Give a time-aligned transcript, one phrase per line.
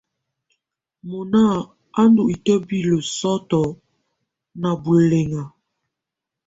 [1.09, 1.41] Mɔnà
[1.99, 3.65] à ndù itǝbilǝ sɔ̀tɔ̀
[4.61, 5.43] nà bulɛŋa.